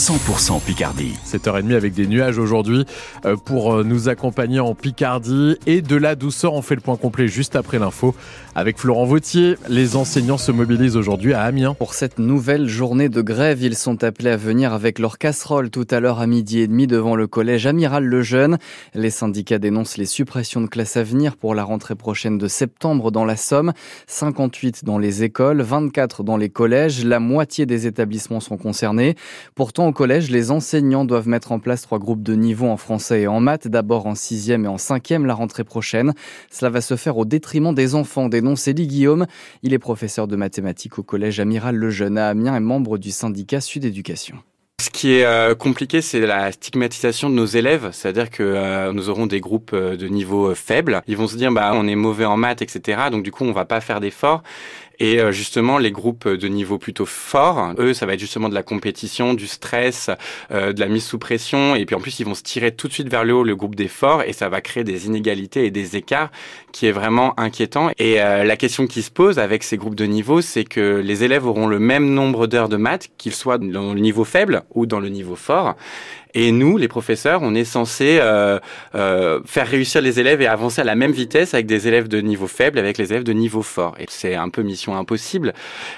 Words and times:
100% 0.00 0.62
Picardie. 0.62 1.12
7h30 1.26 1.74
avec 1.74 1.92
des 1.92 2.06
nuages 2.06 2.38
aujourd'hui 2.38 2.86
euh, 3.26 3.36
pour 3.36 3.74
euh, 3.74 3.84
nous 3.84 4.08
accompagner 4.08 4.58
en 4.58 4.74
Picardie 4.74 5.58
et 5.66 5.82
de 5.82 5.94
la 5.94 6.14
douceur. 6.14 6.54
On 6.54 6.62
fait 6.62 6.74
le 6.74 6.80
point 6.80 6.96
complet 6.96 7.28
juste 7.28 7.54
après 7.54 7.78
l'info 7.78 8.14
avec 8.54 8.78
Florent 8.78 9.04
Vautier. 9.04 9.56
Les 9.68 9.96
enseignants 9.96 10.38
se 10.38 10.52
mobilisent 10.52 10.96
aujourd'hui 10.96 11.34
à 11.34 11.42
Amiens. 11.42 11.74
Pour 11.74 11.92
cette 11.92 12.18
nouvelle 12.18 12.66
journée 12.66 13.10
de 13.10 13.20
grève, 13.20 13.62
ils 13.62 13.76
sont 13.76 14.02
appelés 14.02 14.30
à 14.30 14.38
venir 14.38 14.72
avec 14.72 14.98
leur 14.98 15.18
casserole 15.18 15.68
tout 15.68 15.86
à 15.90 16.00
l'heure 16.00 16.18
à 16.18 16.26
midi 16.26 16.60
et 16.60 16.66
demi 16.66 16.86
devant 16.86 17.14
le 17.14 17.26
collège 17.26 17.66
Amiral 17.66 18.04
Lejeune. 18.04 18.56
Les 18.94 19.10
syndicats 19.10 19.58
dénoncent 19.58 19.98
les 19.98 20.06
suppressions 20.06 20.62
de 20.62 20.66
classes 20.66 20.96
à 20.96 21.02
venir 21.02 21.36
pour 21.36 21.54
la 21.54 21.62
rentrée 21.62 21.94
prochaine 21.94 22.38
de 22.38 22.48
septembre 22.48 23.10
dans 23.10 23.26
la 23.26 23.36
Somme. 23.36 23.74
58 24.06 24.82
dans 24.82 24.96
les 24.96 25.24
écoles, 25.24 25.60
24 25.60 26.22
dans 26.22 26.38
les 26.38 26.48
collèges. 26.48 27.04
La 27.04 27.20
moitié 27.20 27.66
des 27.66 27.86
établissements 27.86 28.40
sont 28.40 28.56
concernés. 28.56 29.14
Pourtant, 29.54 29.89
au 29.90 29.92
collège, 29.92 30.30
les 30.30 30.52
enseignants 30.52 31.04
doivent 31.04 31.26
mettre 31.26 31.50
en 31.50 31.58
place 31.58 31.82
trois 31.82 31.98
groupes 31.98 32.22
de 32.22 32.34
niveau 32.34 32.66
en 32.66 32.76
français 32.76 33.22
et 33.22 33.26
en 33.26 33.40
maths, 33.40 33.66
d'abord 33.66 34.06
en 34.06 34.14
sixième 34.14 34.64
et 34.64 34.68
en 34.68 34.78
cinquième 34.78 35.26
la 35.26 35.34
rentrée 35.34 35.64
prochaine. 35.64 36.14
Cela 36.48 36.70
va 36.70 36.80
se 36.80 36.94
faire 36.94 37.18
au 37.18 37.24
détriment 37.24 37.74
des 37.74 37.96
enfants, 37.96 38.28
dénonce 38.28 38.68
Elie 38.68 38.86
Guillaume. 38.86 39.26
Il 39.64 39.74
est 39.74 39.80
professeur 39.80 40.28
de 40.28 40.36
mathématiques 40.36 41.00
au 41.00 41.02
collège 41.02 41.40
Amiral 41.40 41.74
Lejeune 41.74 42.18
à 42.18 42.28
Amiens 42.28 42.54
et 42.54 42.60
membre 42.60 42.98
du 42.98 43.10
syndicat 43.10 43.60
Sud 43.60 43.84
Éducation. 43.84 44.36
Ce 44.80 44.88
qui 44.88 45.12
est 45.14 45.24
euh, 45.24 45.54
compliqué, 45.54 46.00
c'est 46.00 46.20
la 46.20 46.52
stigmatisation 46.52 47.28
de 47.28 47.34
nos 47.34 47.44
élèves, 47.44 47.90
c'est-à-dire 47.92 48.30
que 48.30 48.42
euh, 48.42 48.92
nous 48.92 49.10
aurons 49.10 49.26
des 49.26 49.40
groupes 49.40 49.72
euh, 49.74 49.96
de 49.96 50.06
niveau 50.06 50.54
faible. 50.54 51.02
Ils 51.06 51.18
vont 51.18 51.26
se 51.26 51.36
dire, 51.36 51.52
bah, 51.52 51.72
on 51.74 51.86
est 51.86 51.96
mauvais 51.96 52.24
en 52.24 52.38
maths, 52.38 52.62
etc. 52.62 53.02
Donc 53.10 53.22
du 53.22 53.30
coup, 53.30 53.44
on 53.44 53.52
va 53.52 53.66
pas 53.66 53.82
faire 53.82 54.00
d'efforts. 54.00 54.42
Et 55.00 55.18
justement, 55.32 55.78
les 55.78 55.90
groupes 55.90 56.28
de 56.28 56.46
niveau 56.46 56.78
plutôt 56.78 57.06
fort, 57.06 57.72
eux, 57.78 57.94
ça 57.94 58.06
va 58.06 58.14
être 58.14 58.20
justement 58.20 58.48
de 58.48 58.54
la 58.54 58.62
compétition, 58.62 59.34
du 59.34 59.46
stress, 59.46 60.10
de 60.50 60.78
la 60.78 60.86
mise 60.86 61.04
sous 61.04 61.18
pression. 61.18 61.74
Et 61.74 61.86
puis 61.86 61.96
en 61.96 62.00
plus, 62.00 62.20
ils 62.20 62.26
vont 62.26 62.34
se 62.34 62.42
tirer 62.42 62.70
tout 62.72 62.86
de 62.86 62.92
suite 62.92 63.08
vers 63.08 63.24
le 63.24 63.32
haut, 63.32 63.42
le 63.42 63.56
groupe 63.56 63.74
des 63.74 63.88
forts, 63.88 64.22
et 64.22 64.32
ça 64.32 64.48
va 64.48 64.60
créer 64.60 64.84
des 64.84 65.06
inégalités 65.06 65.64
et 65.64 65.70
des 65.70 65.96
écarts 65.96 66.30
qui 66.72 66.86
est 66.86 66.92
vraiment 66.92 67.38
inquiétant. 67.40 67.90
Et 67.98 68.16
la 68.16 68.56
question 68.56 68.86
qui 68.86 69.02
se 69.02 69.10
pose 69.10 69.38
avec 69.38 69.62
ces 69.62 69.78
groupes 69.78 69.94
de 69.94 70.04
niveau, 70.04 70.42
c'est 70.42 70.64
que 70.64 71.00
les 71.02 71.24
élèves 71.24 71.46
auront 71.46 71.66
le 71.66 71.78
même 71.78 72.12
nombre 72.12 72.46
d'heures 72.46 72.68
de 72.68 72.76
maths, 72.76 73.08
qu'ils 73.16 73.34
soient 73.34 73.58
dans 73.58 73.94
le 73.94 74.00
niveau 74.00 74.24
faible 74.24 74.62
ou 74.74 74.84
dans 74.84 75.00
le 75.00 75.08
niveau 75.08 75.36
fort. 75.36 75.76
Et 76.34 76.52
nous, 76.52 76.76
les 76.76 76.88
professeurs, 76.88 77.40
on 77.42 77.54
est 77.54 77.64
censé 77.64 78.18
euh, 78.20 78.58
euh, 78.94 79.40
faire 79.44 79.66
réussir 79.66 80.00
les 80.00 80.20
élèves 80.20 80.40
et 80.40 80.46
avancer 80.46 80.80
à 80.80 80.84
la 80.84 80.94
même 80.94 81.12
vitesse 81.12 81.54
avec 81.54 81.66
des 81.66 81.88
élèves 81.88 82.08
de 82.08 82.20
niveau 82.20 82.46
faible, 82.46 82.78
avec 82.78 82.98
les 82.98 83.12
élèves 83.12 83.24
de 83.24 83.32
niveau 83.32 83.62
fort. 83.62 83.96
Et 83.98 84.06
c'est 84.08 84.34
un 84.34 84.48
peu 84.48 84.62
mission 84.62 84.96
impossible. 84.96 85.52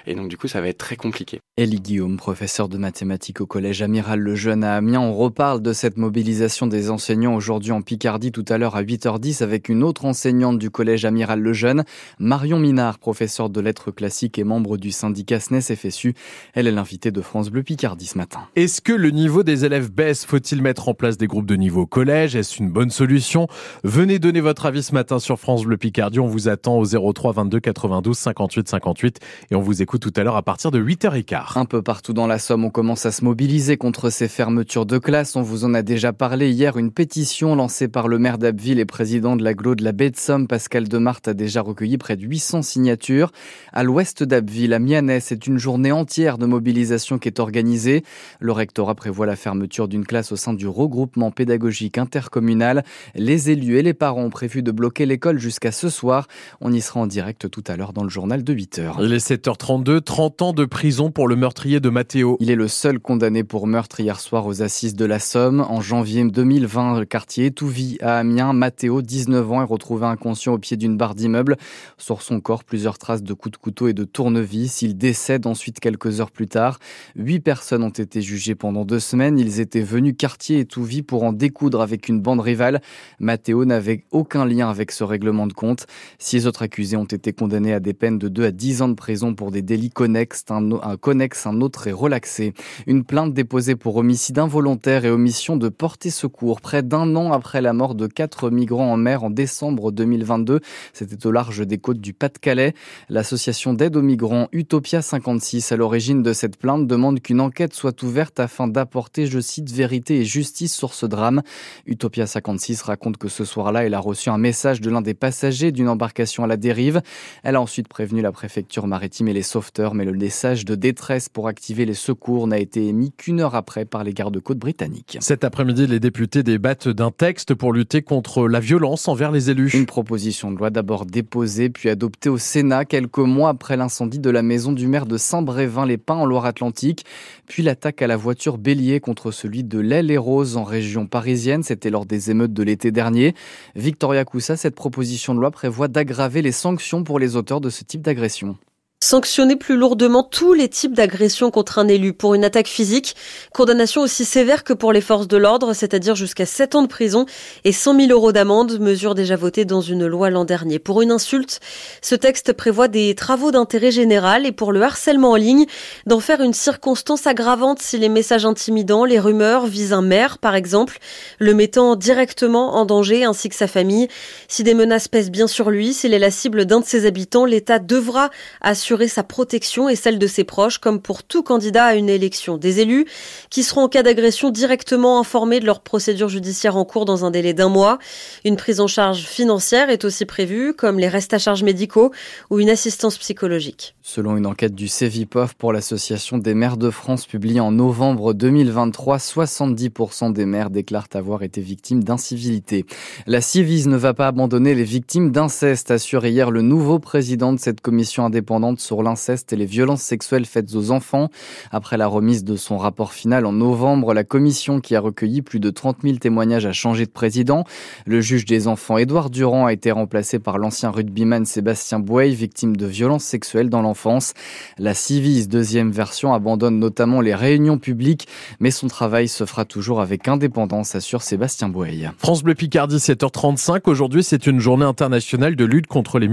Et 0.06 0.14
donc 0.14 0.28
du 0.28 0.36
coup, 0.36 0.48
ça 0.48 0.61
va 0.61 0.69
être 0.69 0.78
très 0.78 0.97
compliqué. 0.97 1.41
Elie 1.58 1.80
Guillaume, 1.80 2.16
professeur 2.16 2.69
de 2.69 2.78
mathématiques 2.78 3.41
au 3.41 3.47
collège 3.47 3.83
Amiral 3.83 4.20
Lejeune 4.20 4.64
à 4.64 4.77
Amiens. 4.77 5.00
On 5.00 5.14
reparle 5.14 5.61
de 5.61 5.72
cette 5.72 5.98
mobilisation 5.98 6.67
des 6.67 6.91
enseignants 6.91 7.34
aujourd'hui 7.34 7.72
en 7.72 7.83
Picardie 7.83 8.33
tout 8.33 8.44
à 8.48 8.58
l'heure 8.58 8.77
à 8.77 8.83
8h10 8.83 9.42
avec 9.42 9.69
une 9.69 9.83
autre 9.83 10.05
enseignante 10.05 10.58
du 10.58 10.70
collège 10.70 11.05
Amiral 11.05 11.41
Lejeune, 11.41 11.84
Marion 12.19 12.58
Minard, 12.58 12.98
professeure 12.98 13.50
de 13.50 13.61
lettres 13.61 13.91
classiques 13.91 14.39
et 14.39 14.44
membre 14.44 14.77
du 14.77 14.91
syndicat 14.92 15.41
SNES 15.41 15.77
FSU. 15.77 16.14
Elle 16.55 16.67
est 16.67 16.72
l'invitée 16.72 17.11
de 17.11 17.20
France 17.20 17.50
Bleu 17.50 17.62
Picardie 17.62 18.06
ce 18.06 18.19
matin. 18.19 18.48
Est-ce 18.56 18.80
que 18.80 18.92
le 18.92 19.11
niveau 19.11 19.42
des 19.42 19.64
élèves 19.64 19.91
baisse 19.91 20.22
faut-il 20.27 20.62
mettre 20.62 20.89
en 20.89 20.95
place 20.95 21.17
des 21.17 21.27
groupes 21.27 21.47
de 21.47 21.56
niveau 21.56 21.87
collège? 21.87 22.37
Est-ce 22.37 22.62
une 22.62 22.70
bonne 22.70 22.91
solution? 22.91 23.48
Venez 23.84 24.19
donner 24.19 24.41
votre 24.41 24.67
avis 24.67 24.83
ce 24.83 24.95
matin 24.95 25.19
sur 25.19 25.39
France 25.39 25.64
Bleu 25.64 25.77
Picardie. 25.77 26.20
On 26.20 26.27
vous 26.27 26.48
attend 26.48 26.79
au 26.79 26.84
03 26.84 27.33
22 27.33 27.61
92 27.61 28.17
58 28.17 28.69
58 28.69 29.20
et 29.51 29.55
on 29.55 29.61
vous 29.61 29.83
écoute 29.83 30.01
tout 30.01 30.12
à 30.17 30.23
l'heure 30.23 30.37
à 30.37 30.42
partir 30.42 30.70
de 30.70 30.83
8h15. 30.83 31.59
Un 31.59 31.64
peu 31.64 31.83
partout 31.83 32.12
dans 32.12 32.27
la 32.27 32.39
Somme, 32.39 32.64
on 32.64 32.70
commence 32.70 33.06
à 33.06 33.12
se 33.12 33.25
mobiliser 33.25 33.77
contre 33.77 34.11
ces 34.11 34.29
fermetures 34.29 34.87
de 34.87 34.98
classes. 34.98 35.37
On 35.37 35.42
vous 35.42 35.64
en 35.64 35.75
a 35.75 35.83
déjà 35.83 36.12
parlé 36.12 36.51
hier. 36.51 36.77
Une 36.77 36.92
pétition 36.92 37.55
lancée 37.55 37.89
par 37.89 38.09
le 38.09 38.19
maire 38.19 38.39
d'Abbeville 38.39 38.79
et 38.79 38.84
président 38.84 39.36
de 39.36 39.42
l'agglo 39.42 39.75
de 39.75 39.84
la 39.84 39.92
baie 39.92 40.11
de 40.11 40.17
Somme, 40.17 40.47
Pascal 40.47 40.89
Demart, 40.89 41.20
a 41.27 41.34
déjà 41.34 41.63
recueilli 41.63 41.98
près 41.98 42.17
de 42.17 42.23
800 42.23 42.63
signatures. 42.63 43.33
À 43.73 43.83
l'ouest 43.83 44.23
d'Abbeville, 44.23 44.73
à 44.75 44.79
Mianais, 44.79 45.20
c'est 45.20 45.46
une 45.46 45.58
journée 45.58 45.92
entière 45.92 46.39
de 46.39 46.46
mobilisation 46.46 47.19
qui 47.19 47.29
est 47.29 47.41
organisée. 47.41 48.05
Le 48.41 48.52
rectorat 48.52 48.95
prévoit 48.95 49.27
la 49.27 49.36
fermeture 49.36 49.89
d'une 49.89 50.05
classe 50.05 50.11
au 50.30 50.36
sein 50.36 50.52
du 50.52 50.68
regroupement 50.68 51.30
pédagogique 51.30 51.96
intercommunal. 51.98 52.84
Les 53.14 53.50
élus 53.50 53.78
et 53.78 53.83
les 53.83 53.95
parents 53.95 54.24
ont 54.24 54.30
prévu 54.30 54.62
de 54.62 54.70
bloquer 54.70 55.06
l'école 55.06 55.39
jusqu'à 55.39 55.73
ce 55.73 55.89
soir. 55.89 56.28
On 56.61 56.73
y 56.73 56.80
sera 56.80 57.00
en 57.00 57.06
direct 57.06 57.48
tout 57.50 57.64
à 57.67 57.77
l'heure 57.77 57.92
dans 57.92 58.05
le 58.05 58.11
journal 58.11 58.45
de 58.45 58.55
8h. 58.55 58.96
Il 59.01 59.12
est 59.12 59.30
7h32, 59.30 60.02
30 60.02 60.42
ans 60.42 60.52
de 60.52 60.64
prison 60.64 61.11
pour 61.11 61.28
le 61.28 61.36
meurtrier 61.36 61.80
de 61.80 61.89
Mathéo. 61.89 62.36
Il 62.40 62.51
est 62.51 62.56
le 62.56 62.68
seul 62.68 62.98
condamné 62.98 63.45
pour 63.45 63.67
meurtre 63.67 64.01
hier 64.01 64.20
soir 64.20 64.46
aux 64.46 64.62
assises 64.62 64.95
de 64.95 65.05
la 65.05 65.18
Somme. 65.18 65.61
En 65.61 65.80
janvier 65.80 66.24
2020, 66.24 66.98
le 66.98 67.05
quartier 67.06 67.46
Étouvie 67.46 67.96
à 68.02 68.18
Amiens, 68.18 68.52
Mathéo, 68.52 69.01
19 69.01 69.52
ans, 69.52 69.62
est 69.62 69.67
retrouvé 69.67 70.06
inconscient 70.06 70.52
au 70.52 70.58
pied 70.58 70.77
d'une 70.77 70.96
barre 70.96 71.14
d'immeuble. 71.14 71.56
Sur 71.96 72.22
son 72.22 72.40
corps, 72.40 72.64
plusieurs 72.64 72.98
traces 72.98 73.22
de 73.22 73.33
coups 73.33 73.52
de 73.52 73.56
couteau 73.56 73.89
et 73.89 73.95
de 73.95 74.05
tournevis. 74.05 74.83
Il 74.83 74.98
décède 74.98 75.46
ensuite 75.46 75.80
quelques 75.80 76.20
heures 76.20 76.30
plus 76.30 76.48
tard. 76.48 76.78
Huit 77.17 77.40
personnes 77.40 77.83
ont 77.83 77.90
été 77.90 78.20
jugées 78.20 78.55
pendant 78.55 78.84
deux 78.84 79.01
semaines. 79.01 79.39
Ils 79.39 79.61
étaient 79.61 79.80
venus 79.80 80.02
quartier 80.11 80.58
et 80.58 80.64
tout 80.64 80.85
vie 80.85 81.02
pour 81.02 81.23
en 81.23 81.33
découdre 81.33 81.80
avec 81.80 82.08
une 82.08 82.20
bande 82.20 82.40
rivale. 82.40 82.80
Matteo 83.20 83.64
n'avait 83.64 84.05
aucun 84.11 84.45
lien 84.45 84.68
avec 84.68 84.90
ce 84.90 85.05
règlement 85.05 85.46
de 85.46 85.52
compte. 85.52 85.86
Six 86.18 86.46
autres 86.46 86.63
accusés 86.63 86.96
ont 86.96 87.05
été 87.05 87.33
condamnés 87.33 87.73
à 87.73 87.80
des 87.80 87.95
peines 87.95 88.18
de 88.18 88.29
2 88.29 88.45
à 88.46 88.51
10 88.51 88.83
ans 88.83 88.89
de 88.89 88.95
prison 88.95 89.35
pour 89.35 89.51
des 89.52 89.63
délits 89.63 89.90
connexes. 89.90 90.45
Un, 90.51 90.73
un 90.73 90.96
connexe, 90.96 91.46
un 91.46 91.61
autre 91.61 91.86
est 91.86 91.92
relaxé. 91.92 92.52
Une 92.86 93.05
plainte 93.05 93.33
déposée 93.33 93.77
pour 93.77 93.96
homicide 93.96 94.39
involontaire 94.39 95.05
et 95.05 95.11
omission 95.11 95.57
de 95.57 95.68
porter 95.68 96.11
secours 96.11 96.61
près 96.61 96.83
d'un 96.83 97.14
an 97.17 97.33
après 97.33 97.61
la 97.61 97.73
mort 97.73 97.95
de 97.95 98.07
quatre 98.07 98.51
migrants 98.51 98.92
en 98.92 98.96
mer 98.96 99.24
en 99.24 99.30
décembre 99.30 99.92
2022. 99.92 100.61
C'était 100.92 101.27
au 101.27 101.30
large 101.30 101.67
des 101.67 101.79
côtes 101.79 102.01
du 102.01 102.13
Pas-de-Calais. 102.13 102.74
L'association 103.08 103.74
d'aide 103.74 103.96
aux 103.96 104.02
migrants 104.02 104.48
Utopia 104.52 105.02
56 105.02 105.73
à 105.73 105.77
l'origine 105.77 106.23
de 106.23 106.33
cette 106.33 106.57
plainte 106.57 106.86
demande 106.86 107.20
qu'une 107.20 107.40
enquête 107.40 107.74
soit 107.74 108.02
ouverte 108.02 108.40
afin 108.40 108.69
d'apporter, 108.69 109.27
je 109.27 109.40
cite, 109.40 109.70
vérité 109.70 109.92
et 109.92 110.25
justice 110.25 110.75
sur 110.75 110.95
ce 110.95 111.07
drame. 111.07 111.42
Utopia 111.86 112.27
56 112.27 112.83
raconte 112.83 113.17
que 113.17 113.29
ce 113.29 113.45
soir-là, 113.45 113.85
elle 113.85 113.95
a 113.95 114.01
reçu 114.01 114.30
un 114.30 114.39
message 114.39 114.80
de 114.80 114.91
l'un 114.91 115.03
des 115.03 115.14
passagers 115.14 115.70
d'une 115.70 115.89
embarcation 115.89 116.45
à 116.45 116.47
la 116.47 116.57
dérive. 116.57 117.03
Elle 117.42 117.57
a 117.57 117.61
ensuite 117.61 117.89
prévenu 117.89 118.23
la 118.23 118.33
préfecture 118.33 118.86
maritime 118.86 119.29
et 119.29 119.33
les 119.33 119.42
sauveteurs, 119.42 119.95
mais 119.95 120.05
le 120.05 120.13
message 120.13 120.64
de 120.64 120.75
détresse 120.75 121.29
pour 121.29 121.47
activer 121.47 121.85
les 121.85 121.95
secours 121.95 122.47
n'a 122.47 122.58
été 122.58 122.86
émis 122.86 123.13
qu'une 123.13 123.41
heure 123.41 123.55
après 123.55 123.85
par 123.85 124.02
les 124.02 124.14
gardes-côtes 124.14 124.58
britanniques. 124.58 125.19
Cet 125.20 125.45
après-midi, 125.45 125.86
les 125.86 126.01
députés 126.01 126.42
débattent 126.42 126.89
d'un 126.89 127.11
texte 127.11 127.55
pour 127.55 127.75
lutter 127.75 128.00
contre 128.00 128.49
la 128.49 128.61
violence 128.61 129.08
envers 129.08 129.31
les 129.31 129.50
élus. 129.50 129.70
Une 129.75 129.85
proposition 129.85 130.50
de 130.50 130.56
loi 130.56 130.70
d'abord 130.70 131.05
déposée 131.05 131.69
puis 131.69 131.91
adoptée 131.91 132.31
au 132.31 132.38
Sénat 132.38 132.87
quelques 132.87 133.19
mois 133.19 133.50
après 133.50 133.76
l'incendie 133.76 134.19
de 134.19 134.31
la 134.31 134.43
maison 134.43 134.73
du 134.73 134.87
maire 134.87 135.05
de 135.05 135.19
Saint-Brévin-les-Pins 135.19 136.14
en 136.14 136.25
Loire-Atlantique, 136.25 137.05
puis 137.47 137.62
l'attaque 137.62 138.00
à 138.00 138.06
la 138.06 138.17
voiture 138.17 138.56
bélier 138.56 139.00
contre 139.00 139.31
celui 139.31 139.64
de 139.64 139.79
l'aile 139.82 140.11
et 140.11 140.19
rose 140.19 140.56
en 140.56 140.65
région 140.65 141.06
parisienne. 141.06 141.62
C'était 141.62 141.91
lors 141.91 142.06
des 142.06 142.31
émeutes 142.31 142.53
de 142.53 142.62
l'été 142.62 142.91
dernier. 142.91 143.35
Victoria 143.76 144.25
Coussa, 144.25 144.56
cette 144.56 144.75
proposition 144.75 145.35
de 145.35 145.41
loi 145.41 145.50
prévoit 145.50 145.88
d'aggraver 145.88 146.43
les 146.43 146.53
sanctions 146.53 147.05
pour 147.05 147.19
les 147.19 147.37
auteurs 147.37 147.61
de 147.61 147.70
ce 147.70 147.85
type 147.85 148.03
d'agression. 148.03 148.56
Sanctionner 149.05 149.56
plus 149.56 149.76
lourdement 149.76 150.23
tous 150.23 150.52
les 150.52 150.69
types 150.69 150.94
d'agressions 150.94 151.50
contre 151.50 151.81
un 151.81 151.88
élu 151.88 152.12
pour 152.12 152.35
une 152.35 152.44
attaque 152.44 152.69
physique, 152.69 153.17
condamnation 153.52 154.00
aussi 154.00 154.25
sévère 154.25 154.62
que 154.62 154.73
pour 154.73 154.93
les 154.93 155.00
forces 155.00 155.26
de 155.26 155.37
l'ordre, 155.37 155.73
c'est-à-dire 155.73 156.14
jusqu'à 156.14 156.46
7 156.46 156.76
ans 156.76 156.82
de 156.82 156.87
prison 156.87 157.26
et 157.64 157.73
100 157.73 157.96
000 157.96 158.12
euros 158.12 158.31
d'amende, 158.31 158.79
mesure 158.79 159.17
déjà 159.17 159.35
votée 159.35 159.64
dans 159.64 159.81
une 159.81 160.06
loi 160.06 160.31
l'an 160.31 160.44
dernier. 160.44 160.79
Pour 160.79 161.02
une 161.02 161.11
insulte, 161.11 161.58
ce 162.00 162.14
texte 162.14 162.52
prévoit 162.52 162.87
des 162.87 163.17
travaux 163.17 163.50
d'intérêt 163.50 163.90
général 163.90 164.46
et 164.46 164.52
pour 164.52 164.70
le 164.70 164.81
harcèlement 164.82 165.32
en 165.32 165.37
ligne, 165.37 165.67
d'en 166.06 166.20
faire 166.20 166.40
une 166.40 166.55
circonstance 166.55 167.26
aggravante 167.26 167.82
si 167.82 167.99
les 167.99 168.08
messages 168.08 168.46
intimidants, 168.46 169.05
les 169.05 169.19
rumeurs 169.19 169.66
visent 169.66 169.94
un 169.94 170.02
maire, 170.02 170.38
par 170.38 170.54
exemple, 170.54 170.99
le 171.40 171.54
mettant 171.54 171.96
directement 171.96 172.76
en 172.76 172.84
danger 172.84 173.25
ainsi 173.25 173.49
que 173.49 173.56
sa 173.56 173.66
famille. 173.66 174.06
Si 174.46 174.62
des 174.62 174.75
menaces 174.75 175.08
pèsent 175.08 175.32
bien 175.32 175.49
sur 175.49 175.70
lui, 175.70 175.93
s'il 175.93 176.14
est 176.14 176.20
la 176.20 176.31
cible 176.31 176.66
d'un 176.66 176.78
de 176.78 176.87
ses 176.87 177.04
habitants, 177.04 177.46
l'État 177.46 177.81
devra 177.81 178.31
assurer 178.60 178.91
sa 179.08 179.22
protection 179.22 179.88
et 179.88 179.96
celle 179.96 180.18
de 180.18 180.26
ses 180.26 180.44
proches, 180.44 180.78
comme 180.78 181.00
pour 181.00 181.22
tout 181.22 181.42
candidat 181.42 181.84
à 181.86 181.94
une 181.94 182.08
élection. 182.08 182.56
Des 182.56 182.80
élus 182.80 183.06
qui 183.50 183.62
seront 183.62 183.82
en 183.82 183.88
cas 183.88 184.02
d'agression 184.02 184.50
directement 184.50 185.18
informés 185.18 185.60
de 185.60 185.66
leur 185.66 185.80
procédure 185.80 186.28
judiciaire 186.28 186.76
en 186.76 186.84
cours 186.84 187.04
dans 187.04 187.24
un 187.24 187.30
délai 187.30 187.54
d'un 187.54 187.68
mois. 187.68 187.98
Une 188.44 188.56
prise 188.56 188.80
en 188.80 188.86
charge 188.86 189.22
financière 189.24 189.90
est 189.90 190.04
aussi 190.04 190.24
prévue, 190.24 190.74
comme 190.74 190.98
les 190.98 191.08
restes 191.08 191.34
à 191.34 191.38
charge 191.38 191.62
médicaux 191.62 192.12
ou 192.50 192.60
une 192.60 192.70
assistance 192.70 193.18
psychologique. 193.18 193.94
Selon 194.02 194.36
une 194.36 194.46
enquête 194.46 194.74
du 194.74 194.88
CEVIPOF 194.88 195.54
pour 195.54 195.72
l'Association 195.72 196.38
des 196.38 196.54
maires 196.54 196.76
de 196.76 196.90
France 196.90 197.26
publiée 197.26 197.60
en 197.60 197.72
novembre 197.72 198.34
2023, 198.34 199.18
70% 199.18 200.32
des 200.32 200.44
maires 200.44 200.70
déclarent 200.70 201.08
avoir 201.14 201.42
été 201.42 201.60
victimes 201.60 202.04
d'incivilité. 202.04 202.84
La 203.26 203.40
Civise 203.40 203.86
ne 203.86 203.96
va 203.96 204.14
pas 204.14 204.26
abandonner 204.26 204.74
les 204.74 204.84
victimes 204.84 205.30
d'inceste, 205.30 205.90
assure 205.90 206.26
hier 206.26 206.50
le 206.50 206.62
nouveau 206.62 206.98
président 206.98 207.52
de 207.52 207.58
cette 207.58 207.80
commission 207.80 208.24
indépendante 208.24 208.80
sur 208.82 209.02
l'inceste 209.02 209.52
et 209.52 209.56
les 209.56 209.67
violences 209.67 210.02
sexuelles 210.02 210.44
faites 210.44 210.75
aux 210.75 210.90
enfants. 210.90 211.29
Après 211.70 211.96
la 211.96 212.06
remise 212.06 212.44
de 212.44 212.56
son 212.56 212.76
rapport 212.76 213.12
final 213.12 213.46
en 213.46 213.52
novembre, 213.52 214.14
la 214.14 214.25
commission 214.25 214.81
qui 214.81 214.96
a 214.96 215.00
recueilli 215.00 215.43
plus 215.43 215.61
de 215.61 215.70
30 215.70 215.99
000 216.02 216.17
témoignages 216.17 216.67
a 216.67 216.73
changé 216.73 217.06
de 217.06 217.11
président. 217.11 217.64
Le 218.06 218.20
juge 218.20 218.44
des 218.44 218.69
enfants 218.69 218.99
Édouard 218.99 219.31
Durand 219.31 219.67
a 219.67 219.73
été 219.73 219.90
remplacé 219.90 220.38
par 220.38 220.58
l'ancien 220.58 220.90
rugbyman 220.90 221.44
Sébastien 221.44 222.00
Bouey, 222.00 222.31
victime 222.31 222.76
de 222.76 222.87
violences 222.87 223.25
sexuelles 223.25 223.70
dans 223.70 223.82
l'enfance. 223.82 224.34
La 224.79 224.94
Civis 224.94 225.49
deuxième 225.49 225.90
version 225.90 226.35
abandonne 226.35 226.78
notamment 226.78 227.20
les 227.20 227.35
réunions 227.35 227.78
publiques, 227.78 228.26
mais 228.61 228.70
son 228.70 228.88
travail 228.88 229.28
se 229.28 229.46
fera 229.46 229.64
toujours 229.64 230.00
avec 230.00 230.28
indépendance, 230.28 230.94
assure 230.94 231.23
Sébastien 231.23 231.69
Bouey. 231.69 232.11
France 232.19 232.43
Bleu 232.43 232.55
Picardie, 232.55 232.96
7h35. 232.96 233.82
Aujourd'hui, 233.87 234.25
c'est 234.25 234.46
une 234.46 234.58
journée 234.58 234.85
internationale 234.85 235.56
de 235.56 235.64
lutte 235.64 235.87
contre 235.87 236.19
les, 236.19 236.28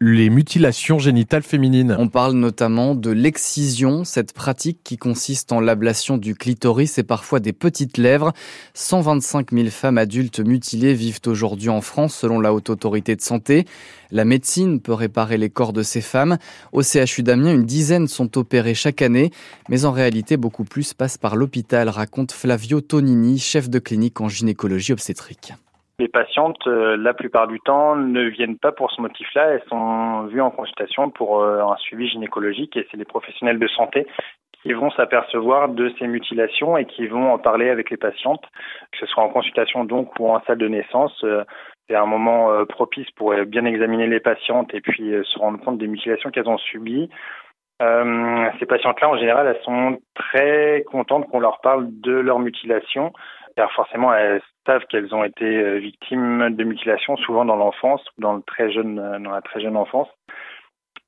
les 0.00 0.30
mutilations 0.30 0.98
génitales 0.98 1.42
féminines. 1.42 1.69
On 1.98 2.08
parle 2.08 2.34
notamment 2.34 2.94
de 2.94 3.10
l'excision, 3.10 4.04
cette 4.04 4.32
pratique 4.32 4.80
qui 4.82 4.96
consiste 4.96 5.52
en 5.52 5.60
l'ablation 5.60 6.16
du 6.16 6.34
clitoris 6.34 6.98
et 6.98 7.02
parfois 7.02 7.38
des 7.38 7.52
petites 7.52 7.96
lèvres. 7.96 8.32
125 8.74 9.52
000 9.52 9.68
femmes 9.68 9.98
adultes 9.98 10.40
mutilées 10.40 10.94
vivent 10.94 11.20
aujourd'hui 11.26 11.68
en 11.68 11.80
France 11.80 12.14
selon 12.14 12.40
la 12.40 12.52
Haute 12.52 12.70
Autorité 12.70 13.14
de 13.14 13.20
Santé. 13.20 13.66
La 14.10 14.24
médecine 14.24 14.80
peut 14.80 14.94
réparer 14.94 15.38
les 15.38 15.50
corps 15.50 15.72
de 15.72 15.82
ces 15.82 16.00
femmes. 16.00 16.38
Au 16.72 16.82
CHU 16.82 17.22
d'Amiens, 17.22 17.54
une 17.54 17.66
dizaine 17.66 18.08
sont 18.08 18.36
opérées 18.36 18.74
chaque 18.74 19.02
année, 19.02 19.30
mais 19.68 19.84
en 19.84 19.92
réalité, 19.92 20.36
beaucoup 20.36 20.64
plus 20.64 20.92
passent 20.94 21.18
par 21.18 21.36
l'hôpital, 21.36 21.88
raconte 21.88 22.32
Flavio 22.32 22.80
Tonini, 22.80 23.38
chef 23.38 23.70
de 23.70 23.78
clinique 23.78 24.20
en 24.20 24.28
gynécologie 24.28 24.92
obstétrique. 24.92 25.52
Les 26.00 26.08
patientes, 26.08 26.66
euh, 26.66 26.96
la 26.96 27.12
plupart 27.12 27.46
du 27.46 27.60
temps, 27.60 27.94
ne 27.94 28.22
viennent 28.22 28.56
pas 28.56 28.72
pour 28.72 28.90
ce 28.90 29.02
motif-là. 29.02 29.48
Elles 29.50 29.62
sont 29.68 30.22
vues 30.28 30.40
en 30.40 30.50
consultation 30.50 31.10
pour 31.10 31.42
euh, 31.42 31.60
un 31.60 31.76
suivi 31.76 32.08
gynécologique 32.08 32.74
et 32.78 32.86
c'est 32.90 32.96
les 32.96 33.04
professionnels 33.04 33.58
de 33.58 33.68
santé 33.68 34.06
qui 34.62 34.72
vont 34.72 34.90
s'apercevoir 34.92 35.68
de 35.68 35.92
ces 35.98 36.06
mutilations 36.06 36.78
et 36.78 36.86
qui 36.86 37.06
vont 37.06 37.34
en 37.34 37.38
parler 37.38 37.68
avec 37.68 37.90
les 37.90 37.98
patientes, 37.98 38.42
que 38.92 38.98
ce 38.98 39.04
soit 39.04 39.22
en 39.22 39.28
consultation 39.28 39.84
donc 39.84 40.18
ou 40.18 40.30
en 40.30 40.40
salle 40.46 40.56
de 40.56 40.68
naissance. 40.68 41.12
Euh, 41.22 41.44
c'est 41.86 41.96
un 41.96 42.06
moment 42.06 42.64
propice 42.66 43.10
pour 43.10 43.34
bien 43.44 43.66
examiner 43.66 44.06
les 44.06 44.20
patientes 44.20 44.72
et 44.72 44.80
puis 44.80 45.12
se 45.24 45.38
rendre 45.38 45.58
compte 45.60 45.76
des 45.76 45.88
mutilations 45.88 46.30
qu'elles 46.30 46.48
ont 46.48 46.56
subies. 46.56 47.10
ces 47.80 48.66
patientes-là, 48.66 49.08
en 49.08 49.18
général, 49.18 49.48
elles 49.48 49.62
sont 49.64 49.98
très 50.14 50.84
contentes 50.84 51.28
qu'on 51.28 51.40
leur 51.40 51.60
parle 51.62 51.88
de 51.90 52.12
leur 52.12 52.38
mutilation 52.38 53.12
car 53.60 53.70
forcément 53.72 54.14
elles 54.14 54.40
savent 54.64 54.86
qu'elles 54.86 55.14
ont 55.14 55.22
été 55.22 55.44
euh, 55.44 55.76
victimes 55.80 56.48
de 56.56 56.64
mutilations 56.64 57.18
souvent 57.18 57.44
dans 57.44 57.56
l'enfance 57.56 58.00
ou 58.16 58.22
dans 58.22 58.32
le 58.32 58.42
euh, 58.98 59.18
dans 59.18 59.32
la 59.32 59.42
très 59.42 59.60
jeune 59.60 59.76
enfance 59.76 60.08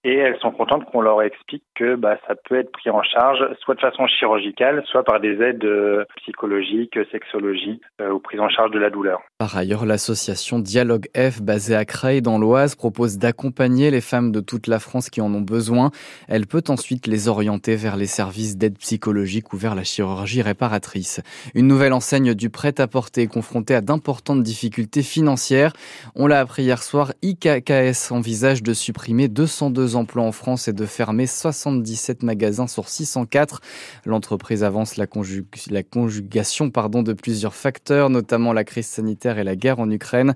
et 0.05 0.17
elles 0.17 0.39
sont 0.41 0.51
contentes 0.51 0.85
qu'on 0.87 1.01
leur 1.01 1.23
explique 1.23 1.63
que 1.75 1.95
bah, 1.95 2.17
ça 2.27 2.35
peut 2.35 2.59
être 2.59 2.73
pris 2.73 2.91
en 2.91 3.03
charge 3.03 3.39
soit 3.61 3.75
de 3.75 3.81
façon 3.81 4.07
chirurgicale, 4.07 4.83
soit 4.87 5.05
par 5.05 5.21
des 5.21 5.41
aides 5.41 5.65
euh, 5.65 6.05
psychologiques, 6.17 6.99
sexologiques 7.13 7.83
euh, 8.01 8.11
ou 8.11 8.19
prise 8.19 8.41
en 8.41 8.49
charge 8.49 8.73
de 8.73 8.79
la 8.79 8.91
douleur. 8.91 9.21
Par 9.39 9.57
ailleurs, 9.57 9.87
l'association 9.87 10.59
Dialogue 10.59 11.07
F, 11.17 11.41
basée 11.41 11.77
à 11.77 11.85
Creil 11.85 12.21
dans 12.21 12.39
l'Oise, 12.39 12.75
propose 12.75 13.19
d'accompagner 13.19 13.91
les 13.91 14.01
femmes 14.01 14.33
de 14.33 14.41
toute 14.41 14.67
la 14.67 14.81
France 14.81 15.09
qui 15.09 15.21
en 15.21 15.33
ont 15.35 15.41
besoin. 15.41 15.91
Elle 16.29 16.47
peut 16.47 16.65
ensuite 16.69 17.07
les 17.07 17.29
orienter 17.29 17.77
vers 17.77 17.97
les 17.97 18.07
services 18.07 18.57
d'aide 18.57 18.79
psychologique 18.79 19.53
ou 19.53 19.57
vers 19.57 19.75
la 19.75 19.85
chirurgie 19.85 20.43
réparatrice. 20.43 21.23
Une 21.55 21.69
nouvelle 21.69 21.93
enseigne 21.93 22.35
du 22.35 22.51
prêt-à-porter 22.51 23.29
confrontée 23.29 23.75
à 23.75 23.81
d'importantes 23.81 24.43
difficultés 24.43 25.03
financières. 25.03 25.73
On 26.17 26.27
l'a 26.27 26.41
appris 26.41 26.65
hier 26.65 26.83
soir, 26.83 27.13
IKKS 27.23 28.11
envisage 28.11 28.63
de 28.63 28.73
supprimer 28.73 29.29
202 29.29 29.92
emplois 29.97 30.25
en 30.25 30.33
France 30.33 30.69
et 30.69 30.73
de 30.73 30.87
fermer 30.87 31.27
77 31.27 32.23
magasins 32.23 32.67
sur 32.67 32.89
604. 32.89 33.61
L'entreprise 34.05 34.65
avance 34.65 34.97
la, 34.97 35.07
conjugation 35.07 36.71
pardon, 36.71 37.03
de 37.03 37.13
plusieurs 37.13 37.55
facteurs, 37.55 38.11
notamment 38.11 38.53
la 38.53 38.65
crise 38.65 38.87
sanitaire 38.87 39.39
et 39.39 39.45
la 39.45 39.57
guerre 39.57 39.81
en 39.81 39.91
Ukraine. 39.91 40.35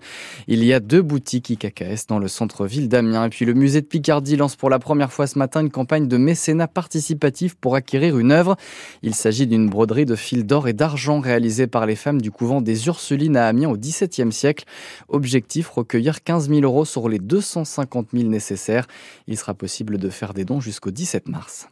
Il 0.49 0.65
y 0.65 0.73
a 0.73 0.81
deux 0.81 1.03
boutiques 1.03 1.51
IKKS 1.51 2.07
dans 2.09 2.19
le 2.19 2.29
centre-ville 2.29 2.89
d'Amiens. 2.89 3.27
Et 3.27 3.31
puis 3.31 3.45
le 3.45 3.55
musée 3.55 3.81
de 3.81 3.87
Picardie 3.87 4.37
lance 4.37 4.57
pour 4.57 4.71
la 4.71 4.79
première 4.79 5.13
fois 5.13 5.27
ce 5.27 5.39
matin 5.39 5.61
une 5.61 5.71
campagne 5.71 6.09
de 6.09 6.17
mécénat 6.17 6.69
participatif 6.69 7.55
pour 7.55 7.75
acquérir 7.75 8.19
une 8.19 8.33
œuvre. 8.33 8.57
Il 9.03 9.15
s'agit 9.15 9.47
d'une 9.47 9.69
broderie 9.69 10.07
de 10.07 10.17
fil 10.17 10.47
d'or 10.47 10.69
et 10.69 10.73
d'argent 10.73 11.21
réalisée 11.21 11.67
par 11.67 11.87
les 11.87 11.97
femmes 11.97 12.21
du 12.21 12.31
couvent 12.31 12.61
des 12.61 12.87
Ursulines 12.87 13.37
à 13.37 13.47
Amiens 13.47 13.71
au 13.71 13.77
XVIIe 13.77 14.33
siècle. 14.33 14.65
Objectif, 15.09 15.69
recueillir 15.69 16.23
15 16.23 16.49
000 16.49 16.61
euros 16.61 16.85
sur 16.85 17.09
les 17.09 17.19
250 17.19 18.09
000 18.13 18.29
nécessaires. 18.29 18.87
Il 19.27 19.37
sera 19.47 19.55
possible 19.55 19.99
de 19.99 20.11
faire 20.11 20.35
des 20.35 20.45
dons 20.45 20.61
jusqu'au 20.61 20.91
17 20.91 21.29
mars. 21.29 21.69